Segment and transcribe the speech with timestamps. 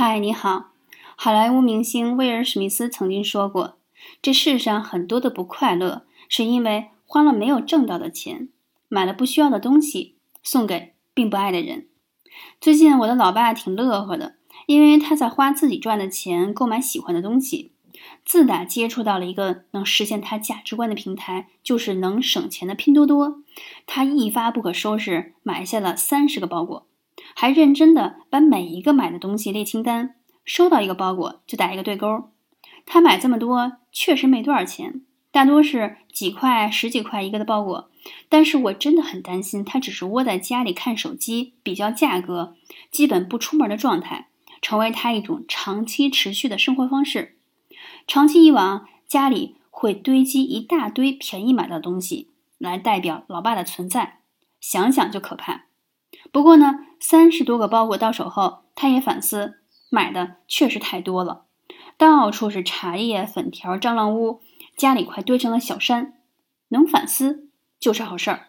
[0.00, 0.68] 嗨，你好。
[1.16, 3.78] 好莱坞明星威尔·史密斯曾经说过
[4.22, 8.48] ：“这世上很多的不快乐，是因为花了没有挣到的钱，
[8.86, 11.88] 买了不需要的东西，送给并不爱的人。”
[12.60, 17.72] 最近我的老爸挺乐呵的，因为他在花自己赚的钱购买喜欢的东西。
[18.24, 23.42] 自打接触到了一个能实现他价值观的平台，就是能省钱的拼多多，
[23.84, 26.86] 他一发不可收拾，买下了三十个包裹。
[27.34, 32.30] 还认真的把每一个买的东西列清单，收到一个包裹就打一个对勾。
[32.86, 37.90] 他买这么多确实没多少钱，大多是几块、十几块一个的包裹。
[38.30, 42.56] 但是我真的很担心他只是窝在家里看手机、比较价格，
[42.90, 44.28] 基本不出门的状态，
[44.62, 47.36] 成为他一种长期持续的生活方式。
[48.06, 54.20] 长期以往，家里会堆积一大堆便宜买到的东西，来代表老爸的存在，
[54.60, 55.66] 想想就可怕。
[56.32, 61.44] 不过呢，三十多个包裹到手后，他也反思，买的确实太多了，
[61.96, 64.40] 到处是茶叶、粉条、蟑螂屋，
[64.76, 66.14] 家里快堆成了小山。
[66.68, 67.48] 能反思
[67.80, 68.48] 就是好事儿。